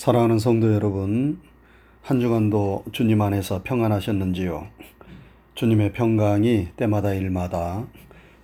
사랑하는 0.00 0.38
성도 0.38 0.72
여러분, 0.72 1.40
한 2.00 2.20
주간도 2.20 2.84
주님 2.90 3.20
안에서 3.20 3.60
평안하셨는지요? 3.62 4.66
주님의 5.54 5.92
평강이 5.92 6.68
때마다 6.74 7.12
일마다 7.12 7.86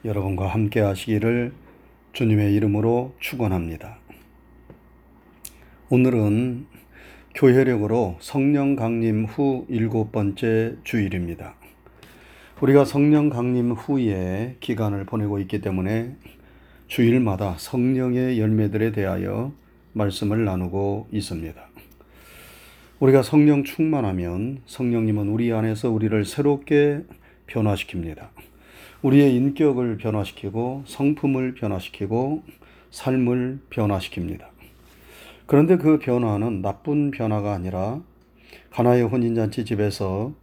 여러분과 0.05 0.49
함께 0.49 0.81
하시기를 0.81 1.55
주님의 2.13 2.53
이름으로 2.53 3.15
축원합니다. 3.21 3.97
오늘은 5.89 6.67
교회력으로 7.35 8.19
성령 8.21 8.77
강림 8.77 9.25
후 9.25 9.65
일곱 9.71 10.13
번째 10.13 10.77
주일입니다. 10.85 11.55
우리가 12.61 12.85
성령 12.85 13.31
강림 13.31 13.73
후에 13.73 14.59
기간을 14.61 15.07
보내고 15.07 15.39
있기 15.39 15.63
때문에 15.63 16.17
주일마다 16.87 17.55
성령의 17.57 18.39
열매들에 18.39 18.93
대하여 18.93 19.55
말씀을 19.97 20.45
나누고 20.45 21.09
있습니다. 21.11 21.61
우리가 23.01 23.23
성령 23.23 23.65
충만하면 23.65 24.61
성령님은 24.67 25.29
우리 25.29 25.53
안에서 25.53 25.91
우리를 25.91 26.25
새롭게 26.25 27.03
변화시킵니다. 27.47 28.29
우리의 29.03 29.35
인격을 29.35 29.97
변화시키고 29.97 30.85
성품을 30.87 31.55
변화시키고 31.55 32.43
삶을 32.91 33.61
변화시킵니다. 33.71 34.47
그런데 35.47 35.77
그 35.77 35.99
변화는 35.99 36.61
나쁜 36.61 37.11
변화가 37.11 37.53
아니라 37.53 38.03
가나의 38.71 39.03
혼인잔치 39.03 39.65
집에서 39.65 40.35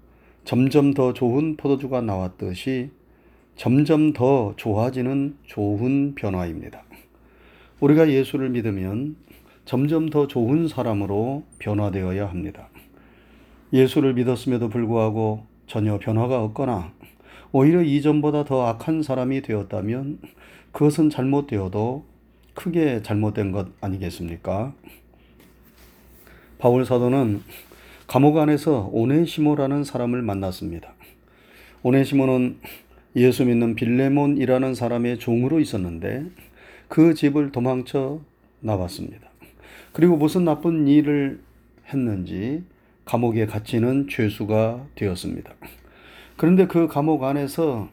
점점 0.46 0.94
더 0.94 1.14
좋은 1.14 1.58
포도주가 1.58 2.02
나왔듯이 2.02 2.90
점점 3.56 4.14
더 4.14 4.54
좋아지는 4.56 5.38
좋은 5.46 6.16
변화입니다. 6.16 6.84
우리가 7.80 8.10
예수를 8.10 8.50
믿으면 8.50 9.16
점점 9.66 10.10
더 10.10 10.28
좋은 10.28 10.68
사람으로 10.68 11.44
변화되어야 11.60 12.28
합니다. 12.28 12.70
예수를 13.72 14.14
믿었음에도 14.14 14.70
불구하고 14.70 15.46
전혀 15.68 15.98
변화가 15.98 16.42
없거나 16.44 16.94
오히려 17.52 17.82
이전보다 17.82 18.44
더 18.44 18.66
악한 18.68 19.04
사람이 19.04 19.42
되었다면 19.42 20.20
그것은 20.72 21.10
잘못되어도 21.10 22.06
크게 22.54 23.02
잘못된 23.02 23.52
것 23.52 23.70
아니겠습니까? 23.82 24.74
바울 26.60 26.86
사도는 26.86 27.42
감옥 28.08 28.38
안에서 28.38 28.90
오네시모라는 28.92 29.84
사람을 29.84 30.22
만났습니다. 30.22 30.94
오네시모는 31.84 32.60
예수 33.16 33.46
믿는 33.46 33.76
빌레몬이라는 33.76 34.76
사람의 34.76 35.20
종으로 35.20 35.60
있었는데 35.60 36.26
그 36.88 37.14
집을 37.14 37.52
도망쳐 37.52 38.22
나왔습니다. 38.60 39.33
그리고 39.92 40.18
무슨 40.18 40.46
나쁜 40.46 40.88
일을 40.88 41.40
했는지 41.88 42.64
감옥에 43.06 43.46
갇히는 43.46 44.08
죄수가 44.10 44.88
되었습니다. 44.96 45.54
그런데 46.38 46.68
그 46.68 46.88
감옥 46.88 47.24
안에서 47.24 47.90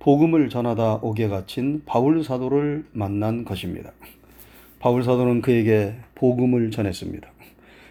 복음을 0.00 0.48
전하다 0.48 0.96
옥에 0.96 1.28
갇힌 1.28 1.82
바울 1.84 2.24
사도를 2.24 2.84
만난 2.92 3.44
것입니다. 3.44 3.92
바울 4.78 5.02
사도는 5.02 5.42
그에게 5.42 5.94
복음을 6.14 6.70
전했습니다. 6.70 7.28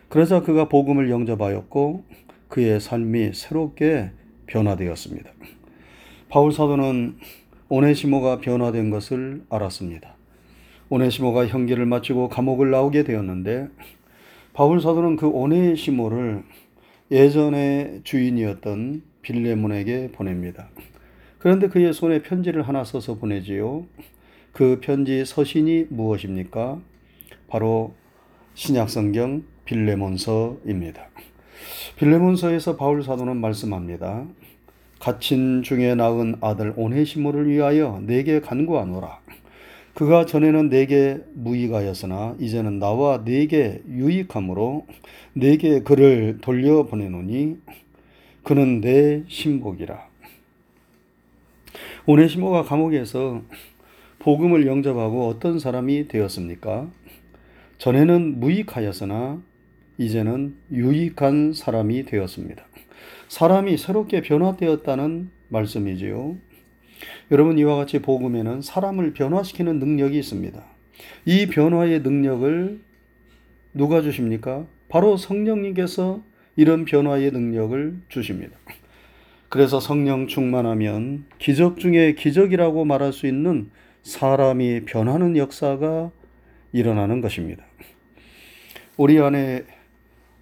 그러자 0.10 0.42
그가 0.42 0.68
복음을 0.68 1.12
영접하였고 1.12 2.04
그의 2.48 2.80
삶이 2.80 3.34
새롭게 3.34 4.10
변화되었습니다. 4.48 5.30
바울 6.30 6.52
사도는 6.52 7.18
오네시모가 7.70 8.40
변화된 8.40 8.90
것을 8.90 9.44
알았습니다. 9.50 10.16
오네시모가 10.90 11.48
형기를 11.48 11.86
마치고 11.86 12.30
감옥을 12.30 12.72
나오게 12.72 13.04
되었는데 13.04 13.68
바울 14.54 14.82
사도는 14.82 15.18
그 15.18 15.28
오네시모를 15.28 16.44
예전의 17.12 18.02
주인이었던 18.04 19.04
빌레몬에게 19.22 20.12
보냅니다. 20.12 20.70
그런데 21.38 21.68
그의 21.68 21.94
손에 21.94 22.22
편지를 22.22 22.68
하나 22.68 22.84
써서 22.84 23.16
보내지요. 23.16 23.86
그 24.52 24.80
편지 24.82 25.24
서신이 25.26 25.88
무엇입니까? 25.90 26.80
바로 27.48 27.94
신약성경 28.56 29.44
빌레몬서입니다. 29.66 31.10
빌레몬서에서 31.98 32.76
바울 32.76 33.04
사도는 33.04 33.38
말씀합니다. 33.38 34.26
갇힌 35.00 35.64
중에 35.64 35.96
낳은 35.96 36.36
아들 36.42 36.74
오네시모를 36.76 37.48
위하여 37.48 38.02
내게 38.06 38.42
간구하노라. 38.42 39.20
그가 39.94 40.26
전에는 40.26 40.70
내게 40.70 41.20
무익하였으나 41.34 42.36
이제는 42.40 42.80
나와 42.80 43.24
내게 43.24 43.82
유익함으로 43.88 44.86
내게 45.34 45.82
그를 45.82 46.38
돌려보내노니 46.42 47.58
그는 48.44 48.82
내 48.82 49.24
신복이라. 49.28 50.08
오네시모가 52.06 52.64
감옥에서 52.64 53.42
복음을 54.20 54.68
영접하고 54.68 55.28
어떤 55.28 55.60
사람이 55.60 56.08
되었습니까? 56.08 56.90
전에는 57.78 58.40
무익하였으나 58.40 59.42
이제는 59.98 60.56
유익한 60.72 61.54
사람이 61.54 62.06
되었습니다. 62.06 62.66
사람이 63.28 63.78
새롭게 63.78 64.22
변화되었다는 64.22 65.30
말씀이지요. 65.50 66.38
여러분 67.32 67.58
이와 67.58 67.76
같이 67.76 68.00
복음에는 68.00 68.62
사람을 68.62 69.14
변화시키는 69.14 69.80
능력이 69.80 70.18
있습니다. 70.20 70.64
이 71.26 71.48
변화의 71.48 72.02
능력을 72.02 72.80
누가 73.74 74.02
주십니까? 74.02 74.66
바로 74.90 75.18
성령님께서 75.18 76.22
이런 76.56 76.86
변화의 76.86 77.32
능력을 77.32 78.00
주십니다. 78.10 78.58
그래서 79.50 79.80
성령 79.80 80.28
충만하면 80.28 81.26
기적 81.40 81.80
중에 81.80 82.14
기적이라고 82.14 82.86
말할 82.86 83.14
수 83.14 83.28
있는 83.28 83.72
사람이 84.04 84.86
변하는 84.86 85.38
역사가 85.38 86.12
일어나는 86.72 87.22
것입니다. 87.22 87.64
우리 88.98 89.20
안에 89.20 89.64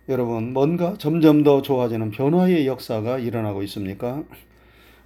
여러분 0.09 0.53
뭔가 0.53 0.95
점점 0.97 1.43
더 1.43 1.61
좋아지는 1.61 2.11
변화의 2.11 2.65
역사가 2.65 3.19
일어나고 3.19 3.63
있습니까? 3.63 4.23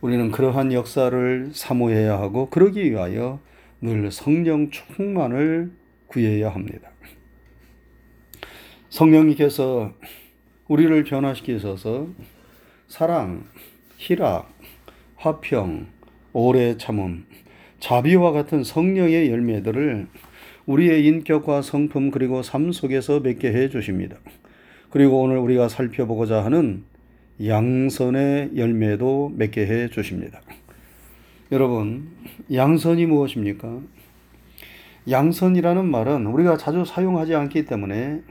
우리는 0.02 0.32
그러한 0.32 0.74
역사를 0.74 1.52
사모해야 1.54 2.20
하고 2.20 2.50
그러기 2.50 2.90
위하여 2.90 3.40
늘 3.82 4.12
성령 4.12 4.72
충만을 4.72 5.72
구해야 6.08 6.50
합니다. 6.50 6.90
성령님께서 8.90 9.94
우리를 10.68 11.04
변화시키셔서 11.04 12.08
사랑, 12.88 13.46
희락, 13.98 14.52
화평, 15.18 15.88
오래 16.34 16.78
참음, 16.78 17.26
자비와 17.80 18.32
같은 18.32 18.64
성령의 18.64 19.30
열매들을 19.30 20.08
우리의 20.66 21.06
인격과 21.06 21.62
성품 21.62 22.10
그리고 22.10 22.42
삶 22.42 22.72
속에서 22.72 23.20
맺게 23.20 23.54
해 23.54 23.70
주십니다. 23.70 24.18
그리고 24.90 25.22
오늘 25.22 25.38
우리가 25.38 25.70
살펴보고자 25.70 26.44
하는 26.44 26.84
양선의 27.46 28.52
열매도 28.56 29.32
맺게 29.36 29.66
해 29.66 29.90
주십니다. 29.90 30.42
여러분, 31.52 32.10
양선이 32.54 33.06
무엇입니까? 33.06 33.80
양선이라는 35.10 35.86
말은 35.86 36.28
우리가 36.28 36.58
자주 36.58 36.86
사용하지 36.86 37.36
않기 37.36 37.66
때문에 37.66 38.22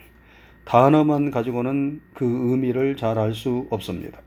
단어만 0.65 1.31
가지고는 1.31 2.01
그 2.15 2.25
의미를 2.25 2.97
잘 2.97 3.19
알 3.19 3.35
수 3.35 3.67
없습니다. 3.71 4.21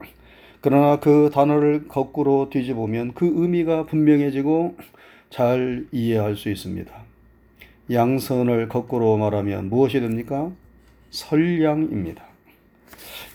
그러나 0.62 1.00
그 1.00 1.30
단어를 1.34 1.88
거꾸로 1.88 2.50
뒤집으면 2.50 3.14
그 3.14 3.32
의미가 3.34 3.86
분명해지고 3.86 4.78
잘 5.30 5.86
이해할 5.92 6.36
수 6.36 6.50
있습니다. 6.50 6.94
양선을 7.92 8.70
거꾸로 8.70 9.18
말하면 9.18 9.70
무엇이 9.70 10.00
됩니까? 10.00 10.52
선량입니다. 11.12 12.33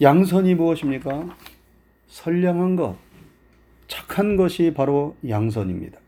양선이 0.00 0.54
무엇입니까? 0.54 1.36
선량한 2.08 2.76
것, 2.76 2.96
착한 3.86 4.36
것이 4.36 4.72
바로 4.74 5.16
양선입니다. 5.28 5.98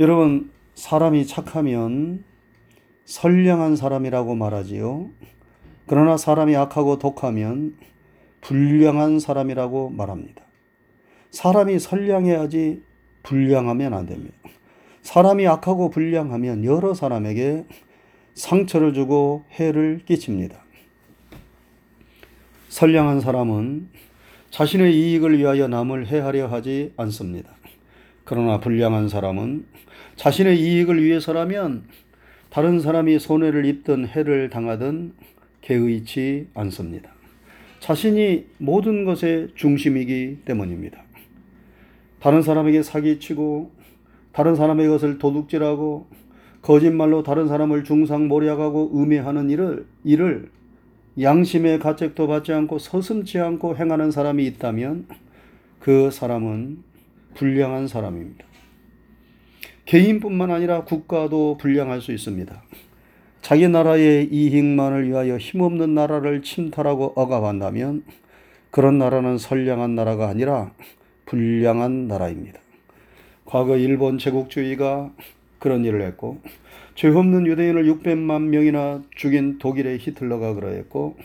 여러분, 0.00 0.50
사람이 0.74 1.26
착하면 1.26 2.24
선량한 3.04 3.76
사람이라고 3.76 4.34
말하지요. 4.34 5.10
그러나 5.86 6.16
사람이 6.16 6.54
악하고 6.56 6.98
독하면 6.98 7.76
불량한 8.40 9.18
사람이라고 9.18 9.90
말합니다. 9.90 10.44
사람이 11.30 11.78
선량해야지 11.78 12.82
불량하면 13.22 13.94
안 13.94 14.06
됩니다. 14.06 14.36
사람이 15.02 15.46
악하고 15.46 15.90
불량하면 15.90 16.64
여러 16.64 16.94
사람에게 16.94 17.64
상처를 18.34 18.94
주고 18.94 19.44
해를 19.52 20.02
끼칩니다. 20.04 20.59
선량한 22.70 23.20
사람은 23.20 23.88
자신의 24.50 24.96
이익을 24.96 25.36
위하여 25.36 25.66
남을 25.66 26.06
해하려 26.06 26.46
하지 26.46 26.92
않습니다. 26.96 27.50
그러나 28.22 28.60
불량한 28.60 29.08
사람은 29.08 29.66
자신의 30.14 30.60
이익을 30.60 31.02
위해서라면 31.02 31.82
다른 32.48 32.78
사람이 32.78 33.18
손해를 33.18 33.64
입든 33.66 34.06
해를 34.06 34.50
당하든 34.50 35.14
개의치 35.62 36.46
않습니다. 36.54 37.10
자신이 37.80 38.46
모든 38.58 39.04
것의 39.04 39.48
중심이기 39.56 40.42
때문입니다. 40.44 41.02
다른 42.20 42.40
사람에게 42.40 42.84
사기치고 42.84 43.72
다른 44.30 44.54
사람의 44.54 44.86
것을 44.86 45.18
도둑질하고 45.18 46.06
거짓말로 46.62 47.24
다른 47.24 47.48
사람을 47.48 47.82
중상모략하고 47.82 48.92
음해하는 48.94 49.50
일을 49.50 49.86
일을 50.04 50.50
양심의 51.18 51.78
가책도 51.78 52.26
받지 52.26 52.52
않고 52.52 52.78
서슴지 52.78 53.38
않고 53.38 53.76
행하는 53.76 54.10
사람이 54.10 54.44
있다면 54.46 55.06
그 55.80 56.10
사람은 56.10 56.82
불량한 57.34 57.88
사람입니다. 57.88 58.44
개인뿐만 59.86 60.50
아니라 60.50 60.84
국가도 60.84 61.56
불량할 61.58 62.00
수 62.00 62.12
있습니다. 62.12 62.62
자기 63.42 63.66
나라의 63.68 64.28
이익만을 64.30 65.08
위하여 65.08 65.36
힘없는 65.36 65.94
나라를 65.94 66.42
침탈하고 66.42 67.14
억압한다면 67.16 68.04
그런 68.70 68.98
나라는 68.98 69.38
선량한 69.38 69.94
나라가 69.94 70.28
아니라 70.28 70.72
불량한 71.26 72.06
나라입니다. 72.06 72.60
과거 73.44 73.76
일본 73.76 74.18
제국주의가 74.18 75.10
그런 75.60 75.84
일을 75.84 76.02
했고 76.02 76.40
죄 76.96 77.08
없는 77.08 77.46
유대인을 77.46 77.84
600만 77.84 78.48
명이나 78.48 79.02
죽인 79.14 79.58
독일의 79.58 79.98
히틀러가 79.98 80.54
그러했고 80.54 81.16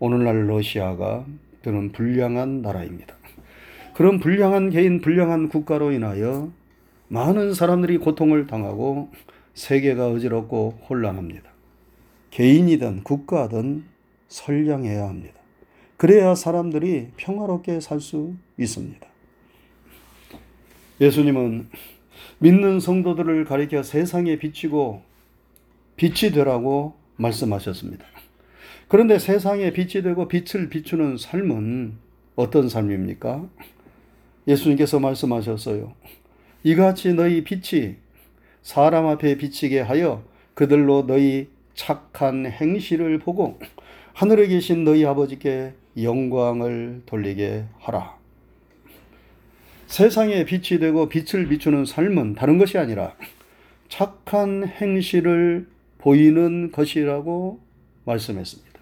오늘날 0.00 0.48
러시아가 0.48 1.24
그런 1.62 1.92
불량한 1.92 2.62
나라입니다. 2.62 3.14
그런 3.94 4.18
불량한 4.18 4.70
개인, 4.70 5.00
불량한 5.00 5.48
국가로 5.48 5.92
인하여 5.92 6.50
많은 7.08 7.54
사람들이 7.54 7.98
고통을 7.98 8.46
당하고 8.46 9.10
세계가 9.54 10.08
어지럽고 10.08 10.78
혼란합니다. 10.88 11.50
개인이든 12.30 13.04
국가든 13.04 13.84
선량해야 14.28 15.08
합니다. 15.08 15.40
그래야 15.96 16.34
사람들이 16.34 17.08
평화롭게 17.16 17.80
살 17.80 18.00
수 18.00 18.34
있습니다. 18.58 19.06
예수님은 21.00 21.68
믿는 22.38 22.80
성도들을 22.80 23.44
가리켜 23.44 23.82
세상에 23.82 24.36
비치고 24.36 25.02
빛이 25.96 26.32
되라고 26.32 26.94
말씀하셨습니다. 27.16 28.04
그런데 28.88 29.18
세상에 29.18 29.72
빛이 29.72 30.02
되고 30.02 30.28
빛을 30.28 30.68
비추는 30.68 31.16
삶은 31.16 31.94
어떤 32.36 32.68
삶입니까? 32.68 33.48
예수님께서 34.46 35.00
말씀하셨어요. 35.00 35.92
이같이 36.62 37.14
너희 37.14 37.42
빛이 37.42 37.96
사람 38.62 39.06
앞에 39.06 39.36
비치게 39.38 39.80
하여 39.80 40.24
그들로 40.54 41.06
너희 41.06 41.48
착한 41.74 42.46
행실을 42.46 43.18
보고 43.18 43.58
하늘에 44.12 44.46
계신 44.46 44.84
너희 44.84 45.04
아버지께 45.04 45.74
영광을 46.00 47.02
돌리게 47.06 47.64
하라. 47.78 48.16
세상에 49.86 50.44
빛이 50.44 50.80
되고 50.80 51.08
빛을 51.08 51.48
비추는 51.48 51.84
삶은 51.84 52.34
다른 52.34 52.58
것이 52.58 52.78
아니라 52.78 53.14
착한 53.88 54.66
행실을 54.66 55.66
보이는 55.98 56.70
것이라고 56.72 57.60
말씀했습니다. 58.04 58.80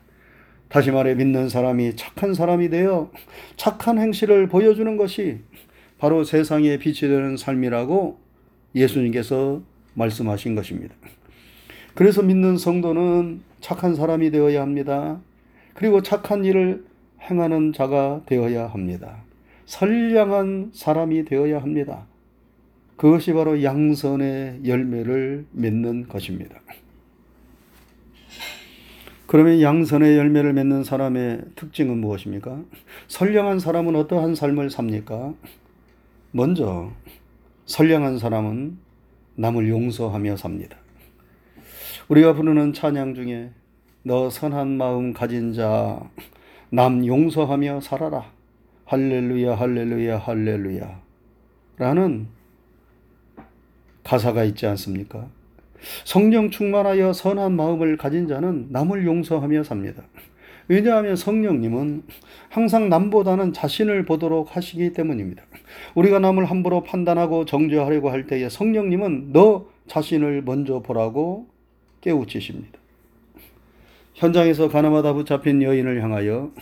다시 0.69 0.91
말해 0.91 1.15
믿는 1.15 1.49
사람이 1.49 1.97
착한 1.97 2.35
사람이 2.35 2.69
되어 2.71 3.11
착한 3.57 3.99
행실을 3.99 4.49
보여주는 4.49 4.97
것이 4.97 5.39
바로 5.99 6.25
세상에 6.25 6.79
빛이 6.79 7.01
되는 7.01 7.37
삶이라고 7.37 8.19
예수님께서 8.75 9.63
말씀하신 9.95 10.55
것입니다. 10.55 10.95
그래서 11.95 12.23
믿는 12.23 12.59
성도는 12.59 13.43
착한 13.61 13.95
사람이 13.95 14.31
되어야 14.31 14.61
합니다. 14.61 15.21
그리고 15.75 16.03
착한 16.03 16.45
일을 16.45 16.85
행하는 17.23 17.73
자가 17.73 18.23
되어야 18.27 18.67
합니다. 18.67 19.24
선량한 19.67 20.71
사람이 20.75 21.25
되어야 21.25 21.61
합니다. 21.61 22.07
그것이 22.97 23.33
바로 23.33 23.63
양선의 23.63 24.61
열매를 24.67 25.47
맺는 25.53 26.09
것입니다. 26.09 26.61
그러면 29.27 29.61
양선의 29.61 30.17
열매를 30.17 30.53
맺는 30.53 30.85
사람의 30.85 31.43
특징은 31.57 31.99
무엇입니까? 31.99 32.63
선량한 33.09 33.59
사람은 33.59 33.97
어떠한 33.97 34.35
삶을 34.35 34.71
삽니까? 34.71 35.35
먼저, 36.31 36.93
선량한 37.67 38.19
사람은 38.19 38.79
남을 39.37 39.69
용서하며 39.69 40.37
삽니다. 40.37 40.77
우리가 42.09 42.35
부르는 42.35 42.75
찬양 42.75 43.15
중에 43.15 43.51
너 44.03 44.29
선한 44.29 44.77
마음 44.77 45.13
가진 45.13 45.53
자, 45.53 45.99
남 46.71 47.07
용서하며 47.07 47.81
살아라. 47.81 48.34
할렐루야, 48.95 49.57
할렐루야, 49.57 50.19
할렐루야. 50.19 51.01
라는 51.79 52.29
가사가 54.05 54.45
있지 54.45 54.67
않습니까? 54.67 55.27
성령 56.05 56.49
충만하여 56.49 57.13
선한 57.13 57.57
마음을 57.57 57.97
가진 57.97 58.29
자는 58.29 58.69
남을 58.71 59.05
용서하며 59.05 59.65
삽니다. 59.65 60.05
왜냐하면 60.69 61.17
성령님은 61.17 62.05
항상 62.51 62.89
남보다는 62.89 63.53
자신을 63.53 64.05
보도록 64.05 64.55
하시기 64.57 64.93
때문입니다. 64.93 65.43
우리가 65.97 66.21
남을 66.21 66.45
함부로 66.45 66.85
판단하고 66.85 67.47
정죄하려고 67.47 68.11
할 68.11 68.29
때에 68.29 68.49
성령님은 68.49 69.33
너 69.33 69.67
자신을 69.89 70.43
먼저 70.43 70.83
보라고 70.83 71.49
깨우치십니다. 72.01 72.79
현장에서 74.15 74.69
가나마다 74.69 75.15
붙잡힌 75.15 75.63
여인을 75.63 76.01
향하여 76.01 76.53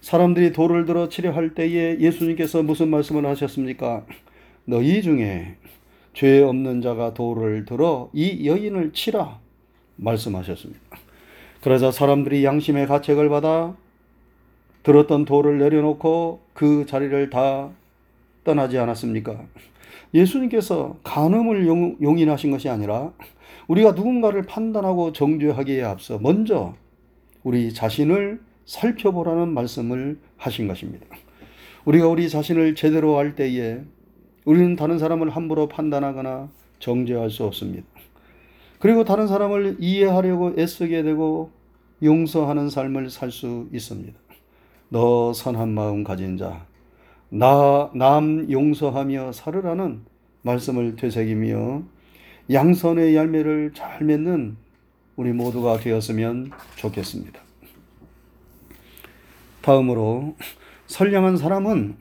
사람들이 0.00 0.52
돌을 0.52 0.86
들어 0.86 1.08
치려 1.08 1.32
할 1.32 1.54
때에 1.54 1.98
예수님께서 2.00 2.62
무슨 2.62 2.88
말씀을 2.88 3.26
하셨습니까? 3.26 4.04
너희 4.64 5.02
중에 5.02 5.56
죄 6.14 6.40
없는 6.42 6.80
자가 6.80 7.14
돌을 7.14 7.64
들어 7.66 8.10
이 8.12 8.46
여인을 8.46 8.92
치라 8.92 9.38
말씀하셨습니다. 9.96 10.80
그러자 11.62 11.92
사람들이 11.92 12.44
양심의 12.44 12.86
가책을 12.86 13.28
받아 13.28 13.76
들었던 14.82 15.26
돌을 15.26 15.58
내려놓고 15.58 16.40
그 16.54 16.86
자리를 16.86 17.28
다 17.28 17.70
떠나지 18.44 18.78
않았습니까? 18.78 19.44
예수님께서 20.14 20.96
간음을 21.04 21.66
용, 21.66 21.96
용인하신 22.00 22.50
것이 22.50 22.68
아니라 22.70 23.12
우리가 23.68 23.92
누군가를 23.92 24.42
판단하고 24.42 25.12
정죄하기에 25.12 25.82
앞서 25.82 26.18
먼저 26.18 26.74
우리 27.44 27.72
자신을 27.72 28.40
살펴보라는 28.64 29.52
말씀을 29.52 30.18
하신 30.36 30.68
것입니다. 30.68 31.06
우리가 31.84 32.08
우리 32.08 32.28
자신을 32.28 32.74
제대로 32.74 33.18
알 33.18 33.34
때에 33.34 33.80
우리는 34.44 34.76
다른 34.76 34.98
사람을 34.98 35.30
함부로 35.30 35.68
판단하거나 35.68 36.50
정죄할 36.78 37.30
수 37.30 37.44
없습니다. 37.44 37.86
그리고 38.78 39.04
다른 39.04 39.26
사람을 39.26 39.76
이해하려고 39.78 40.54
애쓰게 40.58 41.02
되고 41.02 41.50
용서하는 42.02 42.70
삶을 42.70 43.10
살 43.10 43.30
수 43.30 43.68
있습니다. 43.72 44.18
너 44.88 45.32
선한 45.32 45.68
마음 45.68 46.02
가진 46.02 46.36
자, 46.36 46.66
나, 47.28 47.90
남 47.94 48.50
용서하며 48.50 49.32
살으라는 49.32 50.00
말씀을 50.42 50.96
되새기며 50.96 51.82
양선의 52.50 53.14
열매를 53.14 53.72
잘 53.74 54.04
맺는 54.04 54.56
우리 55.16 55.32
모두가 55.32 55.78
되었으면 55.78 56.50
좋겠습니다. 56.76 57.49
다음으로 59.62 60.34
선량한 60.86 61.36
사람은 61.36 61.96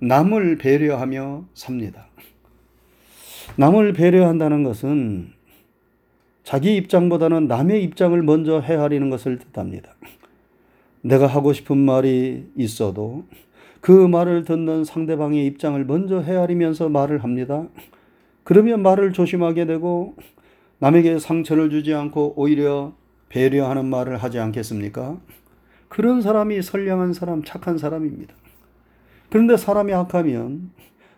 남을 0.00 0.58
배려하며 0.58 1.44
삽니다. 1.54 2.08
남을 3.56 3.92
배려한다는 3.92 4.64
것은 4.64 5.32
자기 6.44 6.76
입장보다는 6.76 7.48
남의 7.48 7.82
입장을 7.84 8.20
먼저 8.22 8.60
헤아리는 8.60 9.08
것을 9.10 9.38
뜻합니다. 9.38 9.94
내가 11.00 11.26
하고 11.26 11.52
싶은 11.52 11.76
말이 11.76 12.46
있어도 12.56 13.24
그 13.80 13.90
말을 13.90 14.44
듣는 14.44 14.84
상대방의 14.84 15.46
입장을 15.46 15.84
먼저 15.84 16.20
헤아리면서 16.20 16.88
말을 16.88 17.22
합니다. 17.22 17.66
그러면 18.44 18.82
말을 18.82 19.12
조심하게 19.12 19.66
되고 19.66 20.14
남에게 20.78 21.18
상처를 21.18 21.70
주지 21.70 21.94
않고 21.94 22.34
오히려 22.36 22.92
배려하는 23.28 23.86
말을 23.86 24.18
하지 24.18 24.38
않겠습니까? 24.38 25.18
그런 25.96 26.20
사람이 26.20 26.60
선량한 26.60 27.14
사람, 27.14 27.42
착한 27.42 27.78
사람입니다. 27.78 28.34
그런데 29.30 29.56
사람이 29.56 29.94
악하면 29.94 30.70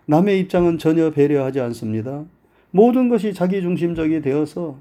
남의 0.07 0.39
입장은 0.39 0.79
전혀 0.79 1.11
배려하지 1.11 1.59
않습니다. 1.59 2.25
모든 2.71 3.09
것이 3.09 3.35
자기중심적이 3.35 4.21
되어서 4.21 4.79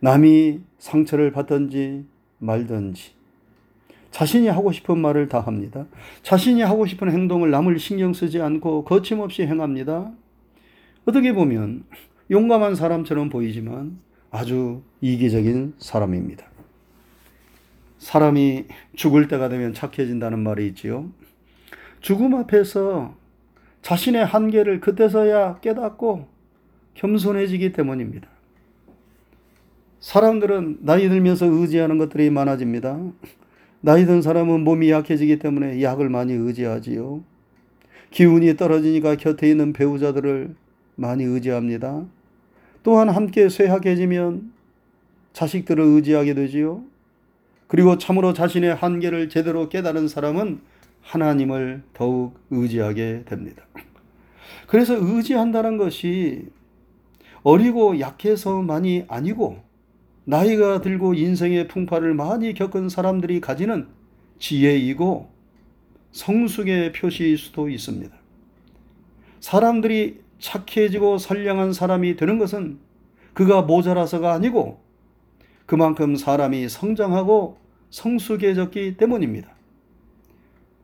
남이 0.00 0.60
상처를 0.78 1.32
받든지 1.32 2.04
말든지 2.40 3.12
자신이 4.10 4.48
하고 4.48 4.70
싶은 4.70 4.98
말을 4.98 5.28
다 5.28 5.40
합니다. 5.40 5.86
자신이 6.22 6.60
하고 6.60 6.84
싶은 6.84 7.10
행동을 7.10 7.50
남을 7.50 7.78
신경 7.78 8.12
쓰지 8.12 8.42
않고 8.42 8.84
거침없이 8.84 9.46
행합니다. 9.46 10.12
어떻게 11.06 11.32
보면 11.32 11.84
용감한 12.30 12.74
사람처럼 12.74 13.30
보이지만 13.30 13.98
아주 14.30 14.82
이기적인 15.00 15.76
사람입니다. 15.78 16.51
사람이 18.02 18.64
죽을 18.96 19.28
때가 19.28 19.48
되면 19.48 19.72
착해진다는 19.72 20.40
말이 20.40 20.66
있지요. 20.66 21.08
죽음 22.00 22.34
앞에서 22.34 23.14
자신의 23.80 24.26
한계를 24.26 24.80
그때서야 24.80 25.60
깨닫고 25.60 26.26
겸손해지기 26.94 27.72
때문입니다. 27.72 28.28
사람들은 30.00 30.78
나이 30.80 31.08
들면서 31.08 31.46
의지하는 31.46 31.96
것들이 31.98 32.28
많아집니다. 32.30 32.98
나이 33.80 34.04
든 34.04 34.20
사람은 34.20 34.64
몸이 34.64 34.90
약해지기 34.90 35.38
때문에 35.38 35.80
약을 35.80 36.08
많이 36.08 36.32
의지하지요. 36.32 37.22
기운이 38.10 38.56
떨어지니까 38.56 39.14
곁에 39.14 39.48
있는 39.48 39.72
배우자들을 39.72 40.56
많이 40.96 41.22
의지합니다. 41.22 42.04
또한 42.82 43.08
함께 43.08 43.48
쇠약해지면 43.48 44.52
자식들을 45.32 45.84
의지하게 45.84 46.34
되지요. 46.34 46.90
그리고 47.72 47.96
참으로 47.96 48.34
자신의 48.34 48.74
한계를 48.74 49.30
제대로 49.30 49.70
깨달은 49.70 50.06
사람은 50.06 50.60
하나님을 51.00 51.82
더욱 51.94 52.38
의지하게 52.50 53.22
됩니다. 53.24 53.62
그래서 54.66 54.94
의지한다는 54.94 55.78
것이 55.78 56.50
어리고 57.42 57.98
약해서만이 57.98 59.06
아니고 59.08 59.62
나이가 60.24 60.82
들고 60.82 61.14
인생의 61.14 61.68
풍파를 61.68 62.12
많이 62.12 62.52
겪은 62.52 62.90
사람들이 62.90 63.40
가지는 63.40 63.88
지혜이고 64.38 65.30
성숙의 66.10 66.92
표시일 66.92 67.38
수도 67.38 67.70
있습니다. 67.70 68.14
사람들이 69.40 70.20
착해지고 70.40 71.16
선량한 71.16 71.72
사람이 71.72 72.16
되는 72.16 72.38
것은 72.38 72.80
그가 73.32 73.62
모자라서가 73.62 74.34
아니고 74.34 74.78
그만큼 75.64 76.16
사람이 76.16 76.68
성장하고 76.68 77.61
성숙해졌기 77.92 78.96
때문입니다. 78.96 79.50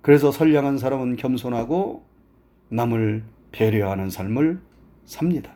그래서 0.02 0.30
선량한 0.30 0.78
사람은 0.78 1.16
겸손하고 1.16 2.04
남을 2.68 3.24
배려하는 3.50 4.10
삶을 4.10 4.60
삽니다. 5.04 5.52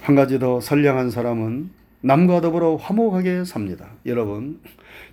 한 0.00 0.14
가지 0.14 0.38
더 0.38 0.60
선량한 0.60 1.10
사람은 1.10 1.70
남과 2.02 2.40
더불어 2.40 2.76
화목하게 2.76 3.44
삽니다. 3.44 3.90
여러분, 4.06 4.60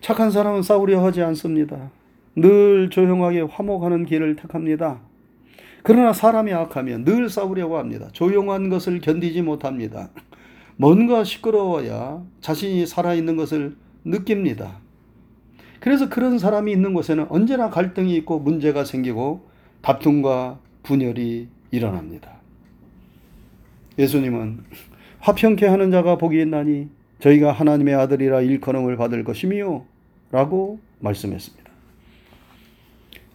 착한 0.01 0.29
사람은 0.29 0.61
싸우려 0.61 1.03
하지 1.03 1.21
않습니다. 1.23 1.89
늘 2.35 2.89
조용하게 2.89 3.41
화목하는 3.41 4.05
길을 4.05 4.35
택합니다. 4.35 4.99
그러나 5.83 6.13
사람이 6.13 6.53
악하면 6.53 7.05
늘 7.05 7.29
싸우려고 7.29 7.77
합니다. 7.77 8.09
조용한 8.11 8.69
것을 8.69 8.99
견디지 8.99 9.41
못합니다. 9.41 10.09
뭔가 10.81 11.23
시끄러워야 11.23 12.25
자신이 12.41 12.87
살아있는 12.87 13.35
것을 13.35 13.75
느낍니다. 14.03 14.79
그래서 15.79 16.09
그런 16.09 16.39
사람이 16.39 16.71
있는 16.71 16.95
곳에는 16.95 17.27
언제나 17.29 17.69
갈등이 17.69 18.15
있고 18.15 18.39
문제가 18.39 18.83
생기고 18.83 19.47
다툼과 19.83 20.57
분열이 20.81 21.49
일어납니다. 21.69 22.31
예수님은 23.99 24.63
화평케 25.19 25.67
하는 25.67 25.91
자가 25.91 26.17
복이 26.17 26.41
있나니 26.41 26.87
저희가 27.19 27.51
하나님의 27.51 27.93
아들이라 27.93 28.41
일컬음을 28.41 28.97
받을 28.97 29.23
것이미요 29.23 29.85
라고 30.31 30.79
말씀했습니다. 30.97 31.69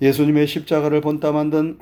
예수님의 0.02 0.48
십자가를 0.48 1.00
본따 1.00 1.30
만든 1.30 1.78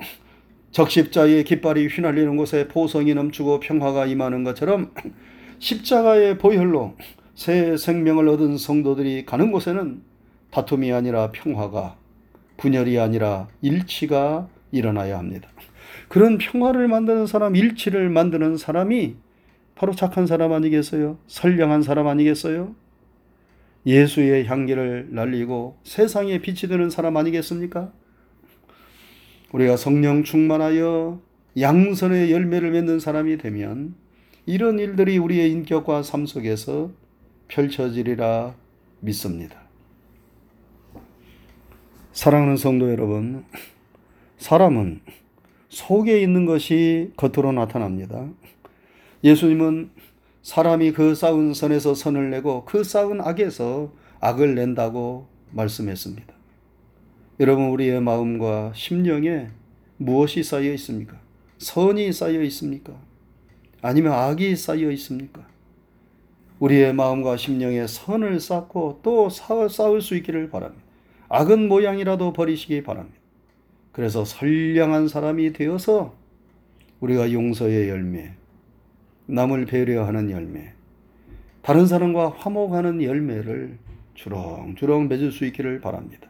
적십자의 0.69 1.43
깃발이 1.43 1.87
휘날리는 1.87 2.37
곳에 2.37 2.67
포성이 2.67 3.15
넘치고 3.15 3.61
평화가 3.61 4.05
임하는 4.05 4.43
것처럼 4.43 4.91
십자가의 5.65 6.37
보혈로 6.37 6.93
새 7.33 7.75
생명을 7.75 8.27
얻은 8.29 8.55
성도들이 8.55 9.25
가는 9.25 9.51
곳에는 9.51 10.03
다툼이 10.51 10.93
아니라 10.93 11.31
평화가 11.31 11.97
분열이 12.57 12.99
아니라 12.99 13.47
일치가 13.63 14.47
일어나야 14.71 15.17
합니다. 15.17 15.49
그런 16.07 16.37
평화를 16.37 16.87
만드는 16.87 17.25
사람, 17.25 17.55
일치를 17.55 18.11
만드는 18.11 18.57
사람이 18.57 19.15
바로 19.73 19.95
착한 19.95 20.27
사람 20.27 20.53
아니겠어요? 20.53 21.17
선량한 21.25 21.81
사람 21.81 22.07
아니겠어요? 22.07 22.75
예수의 23.87 24.45
향기를 24.45 25.07
날리고 25.09 25.79
세상에 25.83 26.41
빛이 26.41 26.69
되는 26.69 26.91
사람 26.91 27.17
아니겠습니까? 27.17 27.91
우리가 29.51 29.77
성령 29.77 30.23
충만하여 30.23 31.19
양선의 31.59 32.31
열매를 32.31 32.69
맺는 32.69 32.99
사람이 32.99 33.39
되면 33.39 34.04
이런 34.47 34.77
일들이 34.77 35.17
우리의 35.17 35.51
인격과 35.51 36.03
삶 36.03 36.27
속에서 36.27 36.91
펼쳐지리라 37.47 38.53
믿습니다. 38.99 39.59
사랑하는 42.13 42.55
성도 42.55 42.89
여러분, 42.91 43.43
사람은 44.37 45.01
속에 45.69 46.21
있는 46.21 46.45
것이 46.45 47.11
겉으로 47.17 47.51
나타납니다. 47.53 48.29
예수님은 49.23 49.89
사람이 50.43 50.91
그 50.91 51.15
쌓은 51.15 51.55
선에서 51.55 51.95
선을 51.95 52.29
내고 52.29 52.65
그 52.65 52.83
쌓은 52.83 53.21
악에서 53.21 53.91
악을 54.19 54.53
낸다고 54.53 55.27
말씀했습니다. 55.51 56.33
여러분, 57.39 57.69
우리의 57.69 57.99
마음과 57.99 58.73
심령에 58.75 59.49
무엇이 59.97 60.43
쌓여 60.43 60.71
있습니까? 60.73 61.19
선이 61.57 62.13
쌓여 62.13 62.41
있습니까? 62.43 62.93
아니면 63.85 64.13
악이 64.13 64.55
쌓여 64.55 64.89
있습니까? 64.89 65.45
우리의 66.57 66.91
마음과 66.95 67.37
심령에 67.37 67.85
선을 67.85 68.39
쌓고 68.39 69.01
또 69.03 69.29
쌓을 69.29 70.01
수 70.01 70.15
있기를 70.15 70.49
바랍니다. 70.49 70.83
악은 71.29 71.67
모양이라도 71.67 72.33
버리시기 72.33 72.81
바랍니다. 72.81 73.19
그래서 73.91 74.25
선량한 74.25 75.07
사람이 75.07 75.53
되어서 75.53 76.15
우리가 76.99 77.31
용서의 77.31 77.89
열매, 77.89 78.33
남을 79.27 79.67
배려하는 79.67 80.31
열매, 80.31 80.73
다른 81.61 81.85
사람과 81.85 82.29
화목하는 82.29 83.03
열매를 83.03 83.77
주렁주렁 84.15 85.09
맺을 85.09 85.31
수 85.31 85.45
있기를 85.45 85.79
바랍니다. 85.79 86.27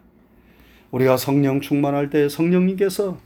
우리가 0.91 1.15
성령 1.15 1.61
충만할 1.61 2.09
때 2.09 2.27
성령님께서 2.27 3.17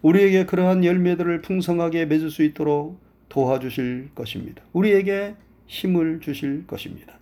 우리에게 0.00 0.46
그러한 0.46 0.82
열매들을 0.82 1.42
풍성하게 1.42 2.06
맺을 2.06 2.30
수 2.30 2.42
있도록 2.42 3.04
도와주실 3.28 4.10
것입니다. 4.14 4.62
우리에게 4.72 5.34
힘을 5.66 6.20
주실 6.20 6.66
것입니다. 6.66 7.14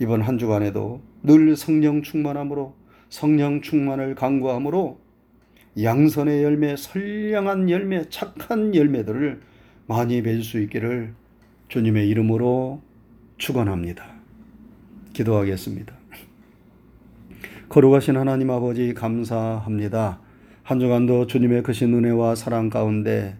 이번 0.00 0.22
한 0.22 0.38
주간에도 0.38 1.00
늘 1.22 1.56
성령 1.56 2.02
충만함으로 2.02 2.74
성령 3.08 3.60
충만을 3.60 4.14
강구함으로 4.14 5.00
양선의 5.80 6.42
열매, 6.42 6.76
선량한 6.76 7.70
열매, 7.70 8.08
착한 8.08 8.74
열매들을 8.74 9.40
많이 9.86 10.20
맺을 10.20 10.42
수 10.42 10.60
있기를 10.60 11.14
주님의 11.68 12.08
이름으로 12.08 12.82
축원합니다. 13.38 14.04
기도하겠습니다. 15.12 15.94
거룩하신 17.68 18.16
하나님 18.16 18.50
아버지 18.50 18.94
감사합니다. 18.94 20.20
한 20.62 20.80
주간도 20.80 21.26
주님의 21.26 21.62
크신 21.62 21.94
은혜와 21.94 22.34
사랑 22.34 22.70
가운데 22.70 23.36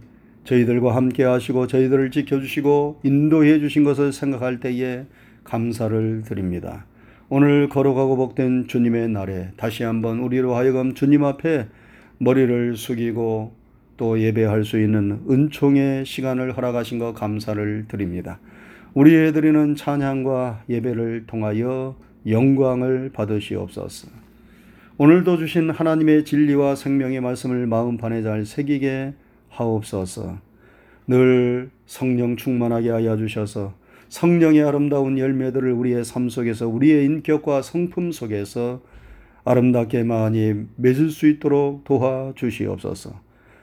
저희들과 0.49 0.97
함께 0.97 1.25
하시고 1.25 1.67
저희들을 1.67 2.11
지켜주시고 2.11 3.01
인도해 3.03 3.59
주신 3.59 3.85
것을 3.85 4.13
생각할 4.15 4.61
때에 4.61 5.05
감사를 5.45 6.23
드립니다. 6.25 6.87
오늘 7.29 7.69
거룩하고 7.69 8.17
복된 8.17 8.67
주님의 8.67 9.11
날에 9.11 9.51
다시 9.59 9.83
한번 9.83 10.21
우리로 10.21 10.55
하여금 10.55 10.95
주님 10.95 11.23
앞에 11.25 11.67
머리를 12.17 12.77
숙이고 12.77 13.53
또 13.99 14.21
예배할 14.21 14.65
수 14.65 14.81
있는 14.81 15.21
은총의 15.29 16.07
시간을 16.07 16.57
허락하신 16.57 16.99
것 16.99 17.13
감사를 17.13 17.85
드립니다. 17.87 18.41
우리의 18.95 19.35
드리는 19.35 19.75
찬양과 19.75 20.65
예배를 20.71 21.25
통하여 21.27 21.97
영광을 22.27 23.11
받으시옵소서. 23.13 24.09
오늘도 24.97 25.37
주신 25.37 25.69
하나님의 25.69 26.25
진리와 26.25 26.75
생명의 26.75 27.21
말씀을 27.21 27.67
마음판에 27.67 28.23
잘 28.23 28.47
새기게 28.47 29.13
하옵소서. 29.59 30.39
늘 31.07 31.71
성령 31.87 32.37
충만하게 32.37 32.91
하여 32.91 33.17
주셔서 33.17 33.75
성령의 34.09 34.63
아름다운 34.63 35.19
열매들을 35.19 35.71
우리의 35.73 36.05
삶 36.05 36.29
속에서 36.29 36.69
우리의 36.69 37.05
인격과 37.05 37.63
성품 37.63 38.13
속에서 38.13 38.81
아름답게 39.45 40.05
많이 40.05 40.55
맺을 40.77 41.11
수 41.11 41.27
있도록 41.27 41.85
도와주시옵소서. 41.85 43.21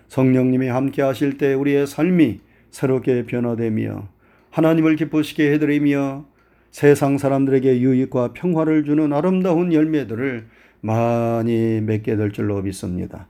성령님이 0.07 0.67
함께 0.67 1.01
하실 1.01 1.37
때 1.37 1.53
우리의 1.53 1.87
삶이 1.87 2.39
새롭게 2.71 3.25
변화되며 3.25 4.07
하나님을 4.51 4.95
기쁘시게 4.95 5.51
해드리며 5.53 6.25
세상 6.71 7.17
사람들에게 7.17 7.79
유익과 7.79 8.33
평화를 8.33 8.83
주는 8.83 9.13
아름다운 9.13 9.71
열매들을 9.73 10.47
많이 10.81 11.81
맺게 11.81 12.15
될 12.15 12.31
줄로 12.31 12.61
믿습니다. 12.61 13.27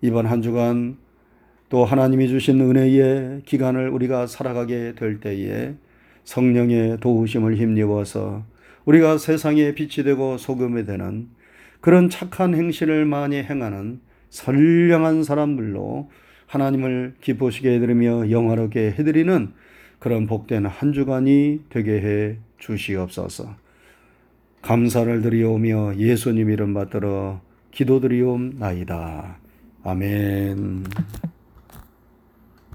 이번 0.00 0.26
한 0.26 0.42
주간 0.42 0.96
또 1.74 1.84
하나님이 1.84 2.28
주신 2.28 2.60
은혜의 2.60 3.42
기간을 3.46 3.88
우리가 3.88 4.28
살아가게 4.28 4.94
될 4.94 5.18
때에 5.18 5.74
성령의 6.22 6.98
도우심을 7.00 7.56
힘입어서 7.56 8.44
우리가 8.84 9.18
세상에 9.18 9.74
빛이 9.74 10.04
되고 10.04 10.38
소금이 10.38 10.84
되는 10.84 11.26
그런 11.80 12.10
착한 12.10 12.54
행실을 12.54 13.06
많이 13.06 13.42
행하는 13.42 13.98
선량한 14.30 15.24
사람들로 15.24 16.12
하나님을 16.46 17.16
기쁘시게 17.20 17.74
해드리며 17.74 18.30
영화롭게 18.30 18.94
해드리는 18.96 19.48
그런 19.98 20.28
복된 20.28 20.66
한 20.66 20.92
주간이 20.92 21.62
되게 21.70 22.00
해 22.00 22.36
주시옵소서. 22.58 23.52
감사를 24.62 25.22
드리오며 25.22 25.96
예수님 25.96 26.50
이름 26.50 26.72
받들어 26.72 27.40
기도드리옵나이다. 27.72 29.38
아멘. 29.82 30.84